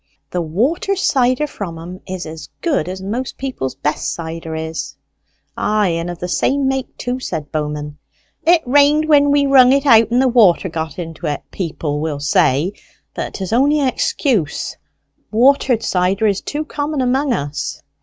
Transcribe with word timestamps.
The 0.31 0.41
water 0.41 0.95
cider 0.95 1.45
from 1.45 1.77
'em 1.77 1.99
is 2.07 2.25
as 2.25 2.49
good 2.61 2.89
as 2.89 3.03
most 3.03 3.37
people's 3.37 3.75
best 3.75 4.11
cider 4.11 4.55
is." 4.55 4.95
"Ay, 5.55 5.89
and 5.89 6.09
of 6.09 6.17
the 6.17 6.27
same 6.27 6.67
make 6.67 6.97
too," 6.97 7.19
said 7.19 7.51
Bowman. 7.51 7.99
"'It 8.43 8.63
rained 8.65 9.05
when 9.05 9.29
we 9.29 9.45
wrung 9.45 9.71
it 9.71 9.85
out, 9.85 10.09
and 10.09 10.19
the 10.19 10.27
water 10.27 10.69
got 10.69 10.97
into 10.97 11.27
it,' 11.27 11.43
folk 11.55 12.01
will 12.01 12.19
say. 12.19 12.73
But 13.13 13.35
'tis 13.35 13.53
on'y 13.53 13.77
an 13.79 13.89
excuse. 13.89 14.75
Watered 15.29 15.83
cider 15.83 16.25
is 16.25 16.41
too 16.41 16.65
common 16.65 17.01
among 17.01 17.31
us." 17.31 17.83